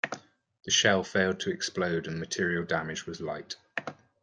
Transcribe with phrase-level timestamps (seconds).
[0.65, 3.55] The shell failed to explode and material damage was light.